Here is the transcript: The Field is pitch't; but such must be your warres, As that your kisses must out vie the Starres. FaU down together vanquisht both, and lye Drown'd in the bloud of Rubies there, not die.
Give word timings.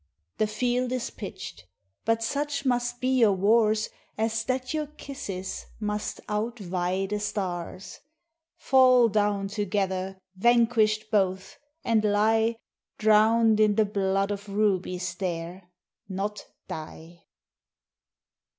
The 0.39 0.47
Field 0.47 0.91
is 0.93 1.11
pitch't; 1.11 1.67
but 2.05 2.23
such 2.23 2.65
must 2.65 2.99
be 2.99 3.19
your 3.19 3.33
warres, 3.33 3.89
As 4.17 4.43
that 4.45 4.73
your 4.73 4.87
kisses 4.87 5.67
must 5.79 6.19
out 6.27 6.57
vie 6.57 7.05
the 7.05 7.19
Starres. 7.19 7.99
FaU 8.59 9.09
down 9.11 9.47
together 9.47 10.17
vanquisht 10.35 11.11
both, 11.11 11.59
and 11.83 12.03
lye 12.03 12.55
Drown'd 12.97 13.59
in 13.59 13.75
the 13.75 13.85
bloud 13.85 14.31
of 14.31 14.49
Rubies 14.49 15.13
there, 15.13 15.69
not 16.09 16.47
die. 16.67 17.25